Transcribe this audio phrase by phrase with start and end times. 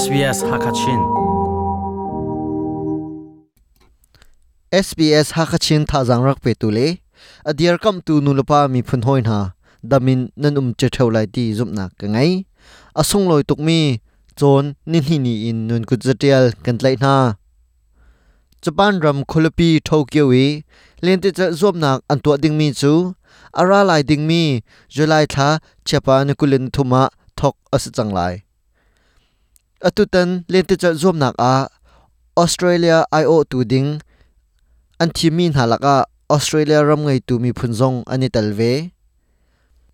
[0.00, 1.00] SBS Hakachin.
[4.86, 6.86] SBS Hakachin tha jang rak pe tu le.
[7.50, 9.40] Adiar kam tu nu lapa mi phun hoin ha
[9.90, 12.30] damin nan um che theu lai ti zum na ka ngai.
[13.00, 13.80] Asung loi tuk mi.
[14.38, 17.14] Chon nin hi ni in nun ku zatial kan lai na.
[18.64, 20.46] Japan ram khulapi Tokyo wi
[21.04, 22.92] lente cha zop nak an to ding mi chu.
[23.60, 24.42] Ara lai ding mi.
[24.94, 25.48] July tha
[25.88, 27.02] Japan kulin thuma
[27.38, 28.49] thok as changlai lai
[29.80, 31.72] atutan lente cha zom nak a
[32.36, 33.96] Australia IO tu ding
[35.00, 38.92] an thimin halaka Australia ram ngai tu mi phunzong ani talve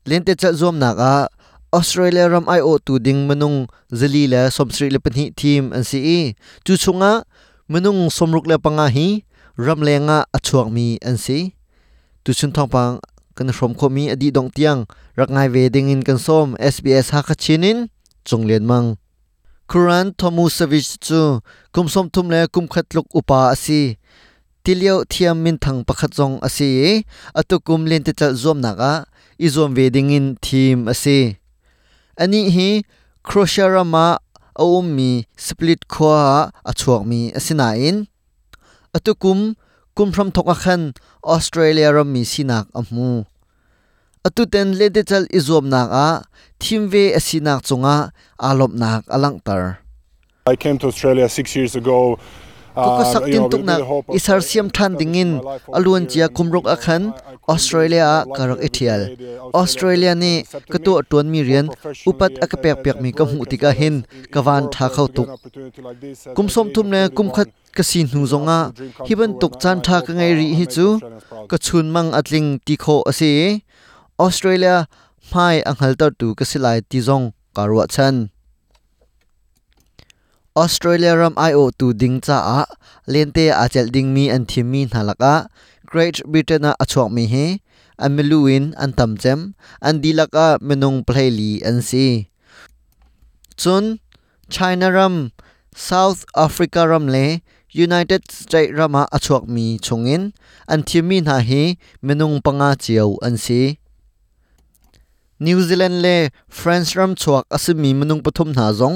[0.03, 1.31] lente cha zom naka
[1.71, 6.35] Australia ram IO tu ding manung zali la somsri le pani team an si
[6.67, 7.23] chu chunga
[7.71, 9.23] manung somruk le panga hi
[9.55, 11.55] ram lenga achuak mi an si
[12.27, 12.99] tu chun thong pang
[13.39, 17.15] kan from kho mi adi dong tiang rak ngai ve ding in kan som SBS
[17.15, 17.87] ha kha chinin
[18.27, 18.99] chunglen mang
[19.67, 21.43] Kuran Tomu Savage chu,
[21.75, 23.99] kumsom thum le kum khatluk upa asi.
[24.63, 27.03] Tilio thiam min thang pakhat zong ase
[27.35, 28.93] atukum len te chal zom naka
[29.47, 31.43] izom wedding in theme asi.
[32.23, 32.69] Ani hi
[33.27, 34.07] croatia rama
[34.55, 38.07] aum mi split khwa achuak mi asina in
[38.97, 39.59] atukum
[39.97, 40.83] kumphram thoka khan,
[41.27, 43.27] australia ram mi sinak amu
[44.27, 46.07] atu ten le te chal izom naka
[46.61, 47.97] theme ve asinak chunga
[48.49, 49.65] alop nak alang tar
[50.47, 51.99] I came to Australia six years ago.
[52.77, 54.93] ko ka sak you tin know, tuk with na the hope of isar siam than
[55.01, 55.31] dingin
[55.77, 56.73] alun chia Australia.
[56.77, 57.03] akhan
[57.49, 59.03] australia karak ethial
[59.61, 60.33] australia ni
[60.73, 61.73] katu atun mi rian
[62.11, 63.97] upat akapek pek mi ka work hu as tika hin
[64.35, 66.87] kawan tha khau tuk an opportunity like this at- kum at som the age thum
[66.87, 67.37] of ne kum 21.
[67.37, 70.87] khat ka sin hu zonga a hiban tuk chan tha ka ngai ri hi chu
[71.51, 73.33] ka chun mang atling ti kho ase
[74.19, 74.89] australia,
[75.35, 78.31] mai anghal tar tu ka lai ti zong karwa chan.
[80.57, 82.61] Australia ram IO tu ding cha a
[83.13, 85.35] lente a chel ding mi an thim mi nalaka
[85.85, 87.61] Great Britain a achok mi he
[88.01, 89.53] amiluin an tamchem
[89.83, 92.31] an dilaka menung plaili an si.
[93.61, 94.01] Chun,
[94.49, 95.33] China ram,
[95.75, 97.41] South Africa ram le,
[97.73, 100.33] United States rama achok mi chungin
[100.69, 103.77] an thim mi na hi menung panga chiao an si.
[105.45, 106.17] นิวซีแลนด์เล่
[106.59, 108.95] ฟรานซ์รัมชวกอสมีมนุงปฐมนาจง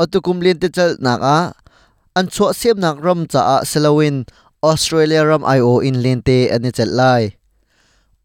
[0.00, 1.38] อตุกุมเลียนเตจนักอา
[2.16, 4.16] อันชวเสียบนักรัมจะอาเซลวิน
[4.64, 7.02] ออสเตรเลียรัมไอโออินเลียนเตอันเจัลไล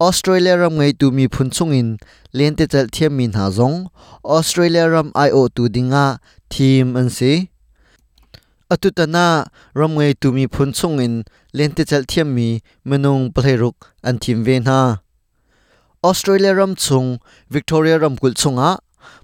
[0.00, 1.88] ออสเตรเลียรัมไงตูมีพุนซุงอิน
[2.34, 3.72] เลียนเตจเทียมมินหาจง
[4.30, 6.06] ออสเตรเลียรัมไอโอตูดิงา
[6.54, 7.32] ทีมอันซี
[8.70, 9.26] อตุตนา
[9.78, 11.14] รัมไงตูมีพุนซุงอิน
[11.54, 12.48] เลียนเตจเทียมมี
[12.88, 13.74] มนุงเพลรุก
[14.06, 15.01] อันทีมเวนฮา
[16.04, 17.18] Australia ram tu chung,
[17.48, 18.78] Victoria ram kul chunga,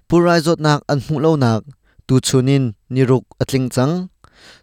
[0.09, 1.65] purai nak an lo nak,
[2.06, 4.11] tu chunin niruk atling chang.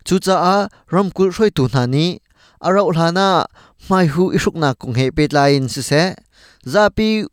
[0.06, 2.20] Chu cha a ram kul roi tu na ni
[2.64, 3.46] arau hlana
[3.90, 4.56] mai hu isuk
[4.96, 6.16] he pe lain se.
[6.66, 7.28] Zapi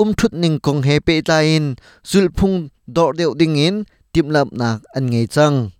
[0.00, 4.82] um thut ning kong he pe lain zul phung dor deu ding in timlap nak
[4.96, 5.70] an ngei chang.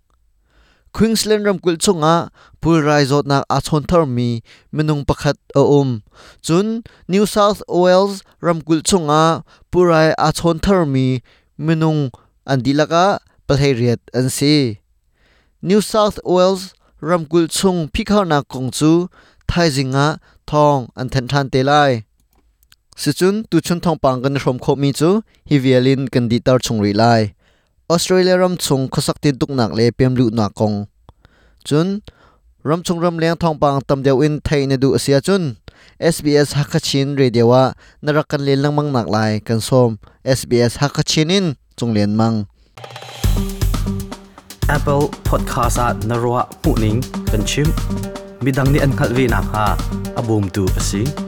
[0.97, 4.41] Queensland ram kul chunga pulrai zot nak a chon thar mi
[4.73, 6.01] menung pakhat a um.
[6.41, 11.21] Chun, New South Wales ram kul chunga purai a chon thar mi
[11.59, 12.09] menung
[12.47, 14.79] an dilaka palheriat an si
[15.61, 19.07] New South Wales ram kul chung phikhaw na kong chu,
[19.47, 22.05] thai zinga thong an then than te lai.
[22.95, 26.39] Si chun, tu chun thong pang kan rom kho mi chu, hi vialin kan di
[26.39, 27.36] tar chung ri lai.
[27.91, 30.73] ออสเตรเลียรำชงขสักตินตุกหนักเลยเปียมลุหนักกง
[31.67, 31.87] จุน
[32.69, 35.43] รำชงรำเลี้ยงทองปังตำเดียวอินไทยในดูเสียจุน
[36.13, 37.63] SBS ฮักชินเรเดียว่า
[38.05, 39.89] นรักกันเลียงลังมังหนักลายกันส้ม
[40.37, 41.45] SBS ฮักชินิน
[41.79, 42.33] จงเลี้ยงมัง
[44.75, 45.77] Apple Podcast
[46.09, 46.95] นราวปุ่นิง
[47.31, 47.67] กันชิม
[48.43, 49.39] บิดังนี้อั ni an khalvi na
[50.27, 51.26] บูมตูอ tu asi